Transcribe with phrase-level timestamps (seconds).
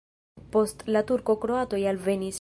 [0.55, 2.29] Post la turkoj kroatoj alvenis.